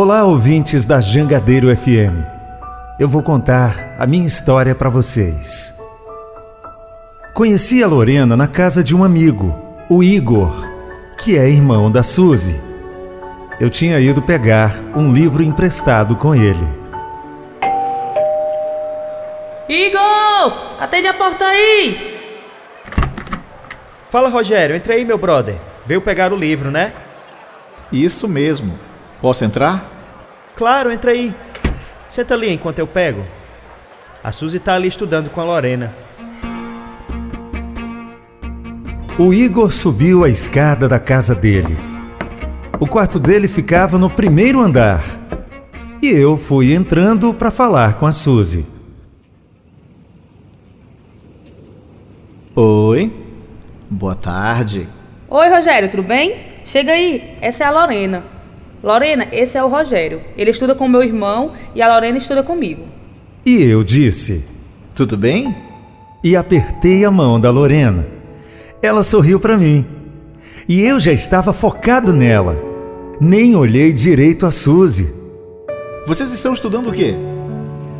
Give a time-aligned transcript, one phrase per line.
[0.00, 2.22] Olá, ouvintes da Jangadeiro FM.
[3.00, 5.76] Eu vou contar a minha história para vocês.
[7.34, 10.54] Conheci a Lorena na casa de um amigo, o Igor,
[11.18, 12.60] que é irmão da Suzy.
[13.58, 16.64] Eu tinha ido pegar um livro emprestado com ele.
[19.68, 20.78] Igor!
[20.78, 22.20] Atende a porta aí!
[24.10, 25.56] Fala, Rogério, entra aí, meu brother.
[25.84, 26.92] Veio pegar o livro, né?
[27.90, 28.86] Isso mesmo.
[29.20, 29.84] Posso entrar?
[30.54, 31.34] Claro, entra aí.
[32.08, 33.24] Senta ali enquanto eu pego.
[34.22, 35.94] A Suzy tá ali estudando com a Lorena.
[39.18, 41.76] O Igor subiu a escada da casa dele.
[42.78, 45.02] O quarto dele ficava no primeiro andar.
[46.00, 48.64] E eu fui entrando para falar com a Suzy.
[52.54, 53.12] Oi.
[53.90, 54.88] Boa tarde.
[55.28, 56.46] Oi, Rogério, tudo bem?
[56.64, 58.37] Chega aí, essa é a Lorena.
[58.82, 60.20] Lorena, esse é o Rogério.
[60.36, 62.82] Ele estuda com meu irmão e a Lorena estuda comigo.
[63.44, 64.44] E eu disse:
[64.94, 65.54] Tudo bem?
[66.22, 68.06] E apertei a mão da Lorena.
[68.82, 69.84] Ela sorriu para mim.
[70.68, 72.56] E eu já estava focado nela.
[73.20, 75.08] Nem olhei direito a Suzy.
[76.06, 77.14] Vocês estão estudando o quê?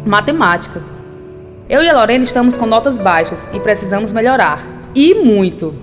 [0.06, 0.82] Matemática.
[1.68, 4.64] Eu e a Lorena estamos com notas baixas e precisamos melhorar.
[4.94, 5.74] E muito.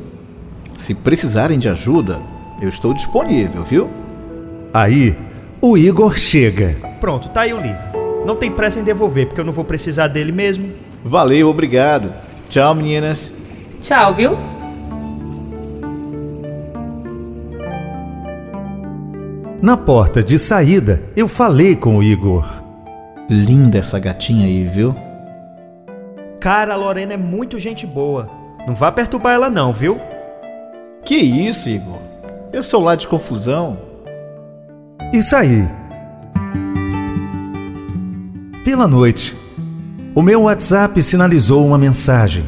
[0.77, 2.19] Se precisarem de ajuda,
[2.61, 3.89] eu estou disponível, viu?
[4.75, 5.15] Aí,
[5.61, 6.75] o Igor chega.
[6.99, 7.81] Pronto, tá aí o livro.
[8.27, 10.69] Não tem pressa em devolver, porque eu não vou precisar dele mesmo.
[11.01, 12.13] Valeu, obrigado.
[12.49, 13.31] Tchau, meninas.
[13.79, 14.37] Tchau, viu?
[19.61, 22.45] Na porta de saída, eu falei com o Igor.
[23.29, 24.93] Linda essa gatinha aí, viu?
[26.41, 28.29] Cara, a Lorena é muito gente boa.
[28.67, 30.01] Não vá perturbar ela não, viu?
[31.05, 32.01] Que isso, Igor?
[32.51, 33.84] Eu sou lá de confusão.
[35.13, 35.67] E saí.
[38.63, 39.35] Pela noite,
[40.13, 42.43] o meu WhatsApp sinalizou uma mensagem.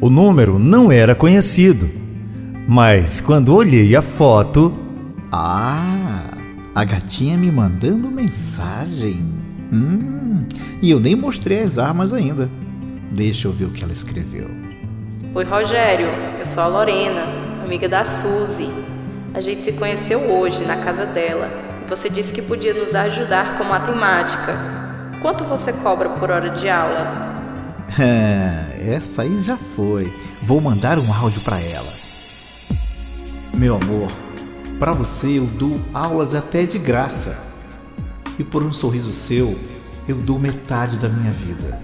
[0.00, 1.88] O número não era conhecido,
[2.68, 4.74] mas quando olhei a foto,
[5.32, 6.24] Ah,
[6.74, 9.24] a gatinha me mandando mensagem.
[9.72, 10.44] Hum,
[10.82, 12.50] e eu nem mostrei as armas ainda.
[13.12, 14.48] Deixa eu ver o que ela escreveu.
[15.32, 16.08] Oi, Rogério.
[16.38, 17.26] Eu sou a Lorena,
[17.64, 18.68] amiga da Suzy.
[19.32, 21.48] A gente se conheceu hoje na casa dela
[21.84, 24.58] e você disse que podia nos ajudar com matemática.
[25.22, 27.28] Quanto você cobra por hora de aula?
[27.98, 30.08] É, essa aí já foi.
[30.46, 31.92] Vou mandar um áudio pra ela.
[33.52, 34.12] Meu amor,
[34.78, 37.36] pra você eu dou aulas até de graça.
[38.38, 39.58] E por um sorriso seu,
[40.06, 41.80] eu dou metade da minha vida.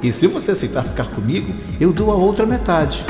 [0.00, 3.04] E se você aceitar ficar comigo, eu dou a outra metade.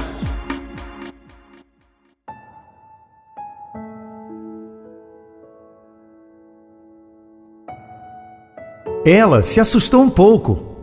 [9.04, 10.74] Ela se assustou um pouco.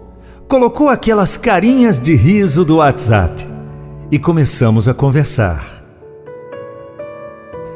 [0.47, 3.47] Colocou aquelas carinhas de riso do WhatsApp
[4.11, 5.65] e começamos a conversar.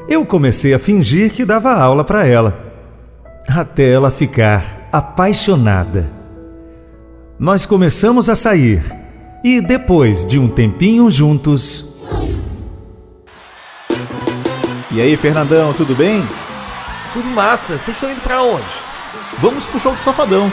[0.08, 2.74] Eu comecei a fingir que dava aula para ela,
[3.48, 6.12] até ela ficar apaixonada.
[7.40, 8.84] Nós começamos a sair
[9.44, 11.96] e depois de um tempinho juntos,
[14.96, 16.26] E aí, Fernandão, tudo bem?
[17.12, 17.78] Tudo massa.
[17.78, 18.95] Vocês estão indo pra onde?
[19.40, 20.52] Vamos pro show do Safadão.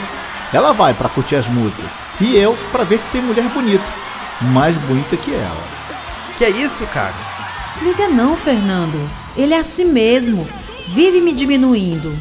[0.51, 3.91] Ela vai pra curtir as músicas e eu pra ver se tem mulher bonita,
[4.41, 5.63] mais bonita que ela.
[6.37, 7.15] Que é isso, cara?
[7.81, 9.09] Liga não, Fernando.
[9.35, 10.47] Ele é assim mesmo.
[10.89, 12.15] Vive me diminuindo.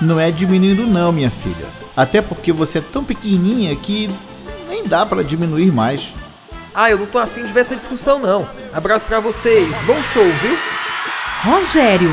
[0.00, 1.66] Não é diminuindo não, minha filha.
[1.96, 4.08] Até porque você é tão pequenininha que
[4.68, 6.14] nem dá pra diminuir mais.
[6.74, 8.48] Ah, eu não tô afim de ver essa discussão, não.
[8.72, 9.68] Abraço pra vocês.
[9.82, 10.56] Bom show, viu?
[11.42, 12.10] Rogério,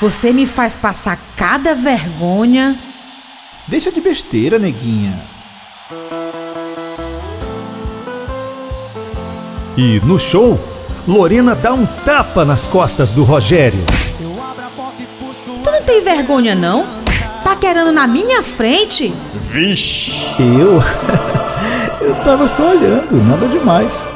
[0.00, 2.76] você me faz passar cada vergonha.
[3.66, 5.34] Deixa de besteira, neguinha.
[9.76, 10.58] e no show,
[11.06, 13.84] Lorena dá um tapa nas costas do Rogério.
[15.62, 16.86] Tu não tem vergonha, não?
[17.42, 19.12] Paquerando na minha frente?
[20.38, 20.80] Eu?
[22.00, 24.08] eu tava só olhando, nada demais.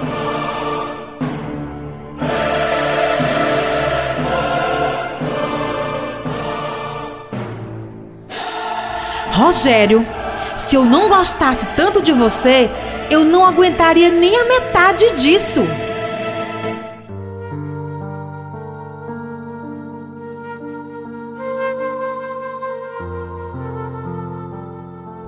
[9.39, 10.05] Rogério,
[10.57, 12.69] se eu não gostasse tanto de você,
[13.09, 15.63] eu não aguentaria nem a metade disso.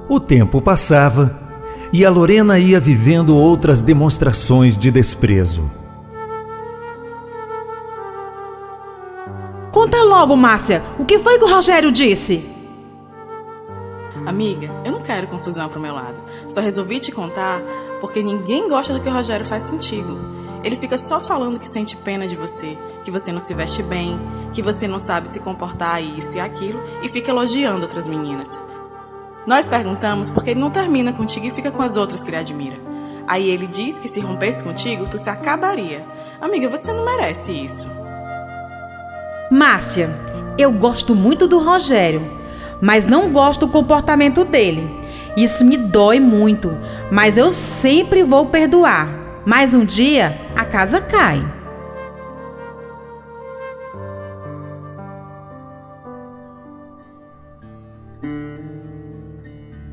[0.08, 1.38] O tempo passava
[1.92, 5.70] e a Lorena ia vivendo outras demonstrações de desprezo.
[9.70, 12.49] Conta logo, Márcia, o que foi que o Rogério disse?
[14.40, 16.16] Amiga, eu não quero confusão pro meu lado.
[16.48, 17.60] Só resolvi te contar
[18.00, 20.18] porque ninguém gosta do que o Rogério faz contigo.
[20.64, 24.18] Ele fica só falando que sente pena de você, que você não se veste bem,
[24.54, 28.48] que você não sabe se comportar isso e aquilo, e fica elogiando outras meninas.
[29.46, 32.78] Nós perguntamos porque ele não termina contigo e fica com as outras que ele admira.
[33.26, 36.02] Aí ele diz que se rompesse contigo, tu se acabaria.
[36.40, 37.90] Amiga, você não merece isso.
[39.50, 40.08] Márcia,
[40.56, 42.39] eu gosto muito do Rogério,
[42.80, 44.86] mas não gosto do comportamento dele.
[45.36, 46.76] Isso me dói muito,
[47.10, 49.08] mas eu sempre vou perdoar.
[49.44, 51.44] Mas um dia a casa cai.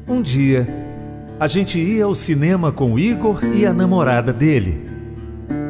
[0.08, 0.68] Um dia,
[1.40, 4.90] a gente ia ao cinema com o Igor e a namorada dele.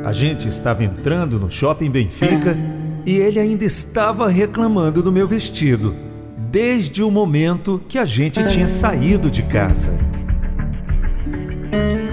[0.05, 2.57] A gente estava entrando no shopping Benfica
[3.05, 5.93] e ele ainda estava reclamando do meu vestido,
[6.37, 9.97] desde o momento que a gente tinha saído de casa.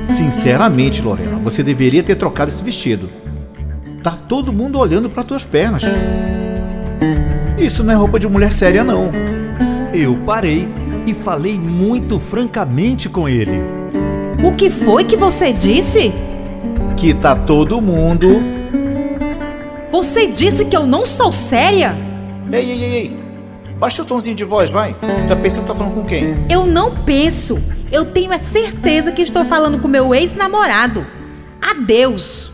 [0.03, 3.11] Sinceramente, Lorena, você deveria ter trocado esse vestido.
[4.03, 5.82] Tá todo mundo olhando para tuas pernas.
[7.59, 9.11] Isso não é roupa de mulher séria, não.
[9.93, 10.69] Eu parei
[11.06, 13.62] e falei muito francamente com ele.
[14.43, 16.12] O que foi que você disse?
[16.97, 18.43] Que tá todo mundo.
[19.91, 21.94] Você disse que eu não sou séria?
[22.50, 23.24] Ei, ei, ei, ei.
[23.84, 24.96] Baixa o tomzinho de voz, vai.
[25.20, 26.46] Você tá pensando que tá falando com quem?
[26.50, 27.60] Eu não penso.
[27.92, 31.06] Eu tenho a certeza que estou falando com meu ex-namorado.
[31.60, 32.50] Adeus.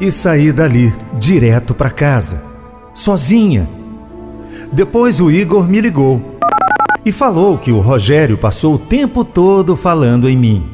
[0.00, 2.42] E saí dali, direto para casa,
[2.92, 3.68] sozinha.
[4.72, 6.20] Depois o Igor me ligou
[7.06, 10.68] e falou que o Rogério passou o tempo todo falando em mim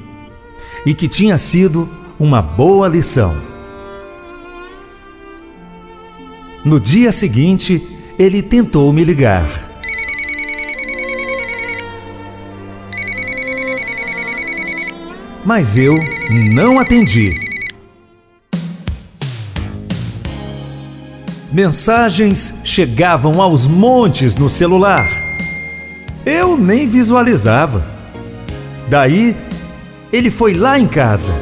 [0.86, 1.86] e que tinha sido
[2.18, 3.36] uma boa lição.
[6.64, 7.80] No dia seguinte,
[8.18, 9.46] ele tentou me ligar.
[15.44, 15.94] Mas eu
[16.54, 17.32] não atendi.
[21.52, 25.06] Mensagens chegavam aos montes no celular.
[26.24, 27.86] Eu nem visualizava.
[28.88, 29.36] Daí,
[30.12, 31.32] ele foi lá em casa.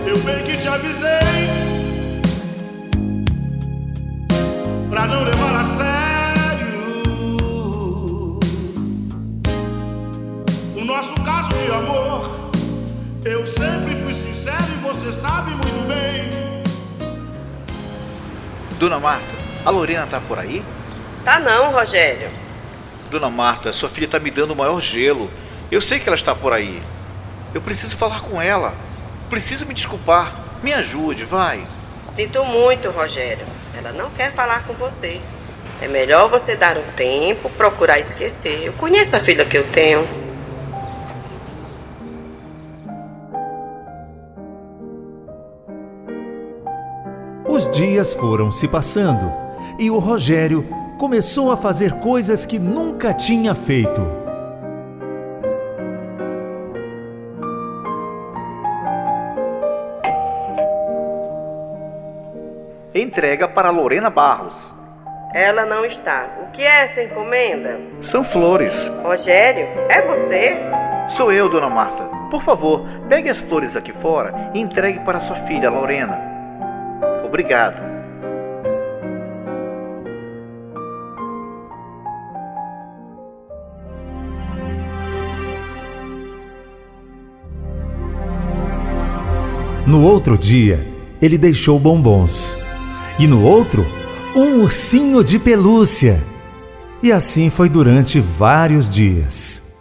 [18.94, 19.26] Dona Marta,
[19.64, 20.62] a Lorena tá por aí?
[21.24, 22.28] Tá não, Rogério.
[23.10, 25.28] Dona Marta, sua filha tá me dando o maior gelo.
[25.68, 26.80] Eu sei que ela está por aí.
[27.52, 28.72] Eu preciso falar com ela.
[29.28, 30.32] Preciso me desculpar.
[30.62, 31.66] Me ajude, vai.
[32.04, 33.44] Sinto muito, Rogério.
[33.76, 35.20] Ela não quer falar com você.
[35.82, 38.62] É melhor você dar um tempo, procurar esquecer.
[38.62, 40.06] Eu conheço a filha que eu tenho.
[47.64, 49.32] Os dias foram se passando
[49.78, 50.66] e o Rogério
[50.98, 54.02] começou a fazer coisas que nunca tinha feito.
[62.94, 64.54] Entrega para Lorena Barros.
[65.32, 66.26] Ela não está.
[66.42, 67.80] O que é essa encomenda?
[68.02, 68.74] São flores.
[69.02, 70.54] Rogério, é você?
[71.16, 72.04] Sou eu, Dona Marta.
[72.30, 76.33] Por favor, pegue as flores aqui fora e entregue para sua filha, Lorena.
[77.34, 77.82] Obrigado.
[89.84, 90.78] No outro dia,
[91.20, 92.56] ele deixou bombons.
[93.18, 93.84] E no outro,
[94.36, 96.22] um ursinho de pelúcia.
[97.02, 99.74] E assim foi durante vários dias.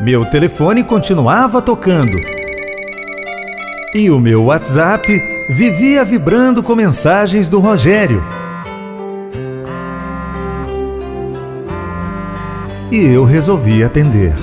[0.00, 2.16] Meu telefone continuava tocando.
[3.94, 8.22] E o meu WhatsApp vivia vibrando com mensagens do Rogério.
[12.90, 14.34] E eu resolvi atender.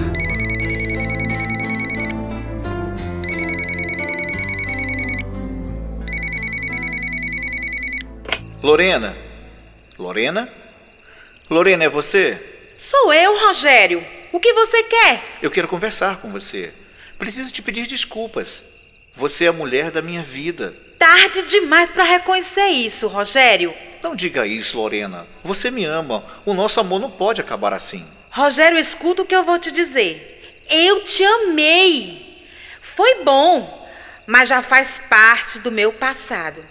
[8.61, 9.15] Lorena?
[9.97, 10.49] Lorena?
[11.49, 12.37] Lorena, é você?
[12.89, 14.03] Sou eu, Rogério.
[14.31, 15.23] O que você quer?
[15.41, 16.71] Eu quero conversar com você.
[17.17, 18.61] Preciso te pedir desculpas.
[19.19, 20.73] Você é a mulher da minha vida.
[20.97, 23.73] Tarde demais para reconhecer isso, Rogério.
[24.01, 25.27] Não diga isso, Lorena.
[25.43, 26.23] Você me ama.
[26.45, 28.05] O nosso amor não pode acabar assim.
[28.31, 30.63] Rogério, escuta o que eu vou te dizer.
[30.69, 32.45] Eu te amei.
[32.95, 33.89] Foi bom,
[34.25, 36.63] mas já faz parte do meu passado.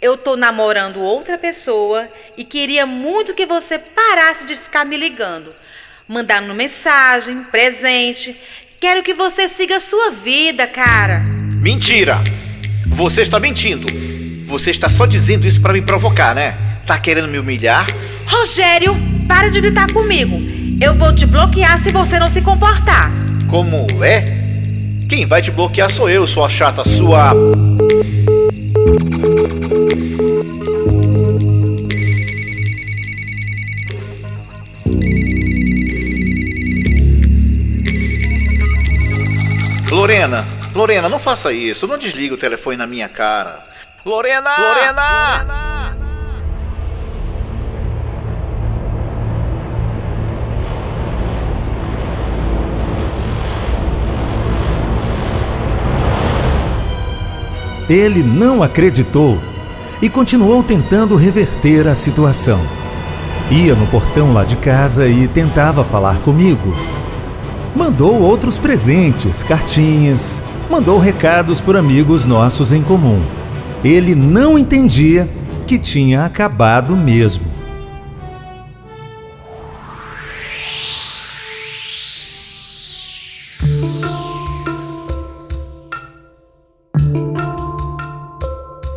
[0.00, 5.54] Eu tô namorando outra pessoa e queria muito que você parasse de ficar me ligando,
[6.08, 8.34] mandando mensagem, presente.
[8.80, 11.39] Quero que você siga a sua vida, cara.
[11.60, 12.24] Mentira!
[12.86, 13.86] Você está mentindo.
[14.48, 16.54] Você está só dizendo isso para me provocar, né?
[16.86, 17.86] Tá querendo me humilhar?
[18.26, 18.96] Rogério,
[19.28, 20.40] para de gritar comigo.
[20.80, 23.12] Eu vou te bloquear se você não se comportar.
[23.48, 24.38] Como é?
[25.06, 27.34] Quem vai te bloquear sou eu, sua chata, sua.
[39.90, 41.86] Lorena, Lorena, não faça isso.
[41.86, 43.60] Não desliga o telefone na minha cara.
[44.04, 44.56] Lorena!
[44.56, 45.42] Lorena!
[45.42, 45.70] Lorena!
[57.88, 59.36] Ele não acreditou
[60.00, 62.60] e continuou tentando reverter a situação.
[63.50, 66.72] Ia no portão lá de casa e tentava falar comigo.
[67.74, 73.20] Mandou outros presentes, cartinhas, mandou recados por amigos nossos em comum.
[73.82, 75.28] Ele não entendia
[75.66, 77.44] que tinha acabado mesmo.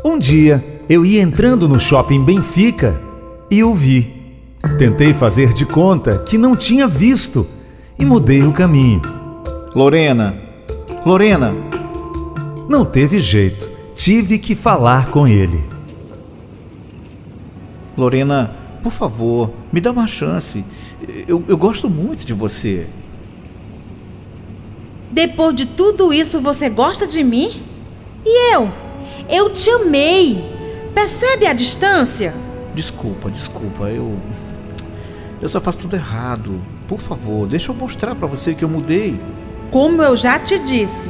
[0.06, 2.96] Um dia, eu ia entrando no shopping Benfica
[3.50, 4.14] e o vi.
[4.78, 7.48] Tentei fazer de conta que não tinha visto
[7.98, 9.02] e mudei o caminho.
[9.76, 10.43] Lorena,
[11.06, 11.54] Lorena.
[12.70, 15.62] Não teve jeito, tive que falar com ele.
[17.98, 20.64] Lorena, por favor, me dá uma chance.
[21.28, 22.88] Eu, eu gosto muito de você.
[25.12, 27.62] Depois de tudo isso, você gosta de mim?
[28.26, 28.72] E eu?
[29.30, 30.42] Eu te amei.
[30.96, 32.34] Percebe a distância?
[32.74, 33.90] Desculpa, desculpa.
[33.90, 34.18] Eu.
[35.42, 36.62] Eu só faço tudo errado.
[36.88, 39.20] Por favor, deixa eu mostrar para você que eu mudei.
[39.74, 41.10] Como eu já te disse,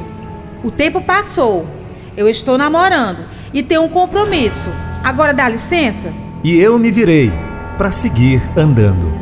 [0.64, 1.68] o tempo passou.
[2.16, 3.18] Eu estou namorando
[3.54, 4.70] e tenho um compromisso.
[5.04, 6.14] Agora dá licença?
[6.46, 7.30] E eu me virei
[7.78, 9.14] para seguir andando.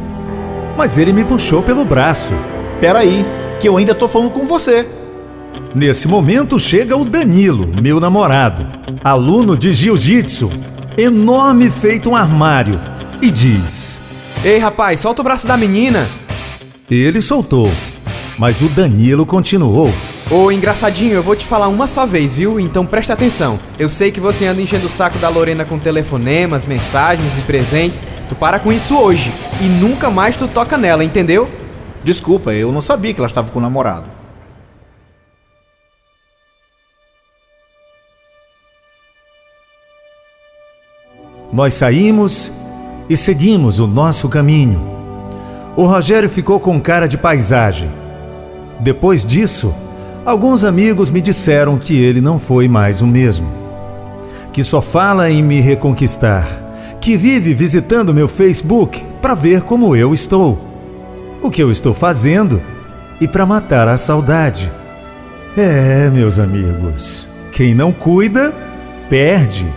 [0.78, 2.34] Mas ele me puxou pelo braço.
[2.80, 3.26] Peraí,
[3.60, 4.88] que eu ainda tô falando com você.
[5.74, 8.68] Nesse momento chega o Danilo, meu namorado,
[9.04, 10.52] aluno de jiu-jitsu,
[10.96, 12.80] enorme feito um armário,
[13.20, 14.02] e diz:
[14.44, 16.08] Ei rapaz, solta o braço da menina.
[16.88, 17.72] Ele soltou,
[18.38, 19.92] mas o Danilo continuou.
[20.30, 22.60] Ô engraçadinho, eu vou te falar uma só vez, viu?
[22.60, 23.60] Então presta atenção.
[23.78, 28.08] Eu sei que você anda enchendo o saco da Lorena com telefonemas, mensagens e presentes.
[28.30, 31.50] Tu para com isso hoje e nunca mais tu toca nela, entendeu?
[32.04, 34.06] Desculpa, eu não sabia que ela estava com o namorado.
[41.52, 42.50] Nós saímos
[43.10, 44.82] e seguimos o nosso caminho.
[45.76, 47.92] O Rogério ficou com cara de paisagem.
[48.82, 49.74] Depois disso,
[50.26, 53.48] alguns amigos me disseram que ele não foi mais o mesmo.
[54.52, 56.48] Que só fala em me reconquistar,
[57.00, 60.60] que vive visitando meu Facebook para ver como eu estou,
[61.44, 62.60] o que eu estou fazendo
[63.20, 64.72] e para matar a saudade.
[65.56, 68.52] É, meus amigos, quem não cuida,
[69.08, 69.68] perde.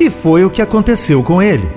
[0.00, 1.68] E foi o que aconteceu com ele.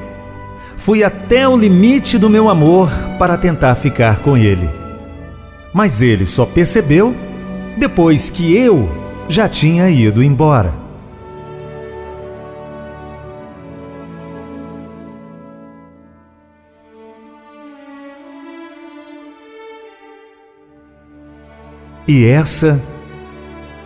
[0.78, 4.83] Fui até o limite do meu amor para tentar ficar com ele.
[5.74, 7.16] Mas ele só percebeu
[7.78, 8.88] depois que eu
[9.28, 10.84] já tinha ido embora.
[22.06, 22.80] E essa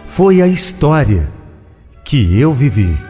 [0.06, 1.29] foi a história
[2.03, 3.07] que eu vivi.